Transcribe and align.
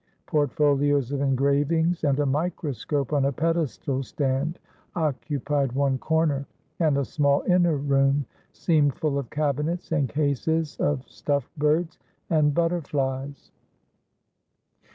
Portfolios 0.25 1.11
of 1.11 1.21
engravings 1.21 2.03
and 2.03 2.17
a 2.19 2.25
microscope 2.25 3.13
on 3.13 3.25
a 3.25 3.31
pedestal 3.31 4.01
stand 4.01 4.57
occupied 4.95 5.73
one 5.73 5.99
corner, 5.99 6.47
and 6.79 6.97
a 6.97 7.05
small 7.05 7.43
inner 7.43 7.77
room 7.77 8.25
seemed 8.51 8.95
full 8.95 9.19
of 9.19 9.29
cabinets 9.29 9.91
and 9.91 10.09
cases 10.09 10.75
of 10.77 11.07
stuffed 11.07 11.55
birds 11.55 11.99
and 12.31 12.55
butterflies. 12.55 13.51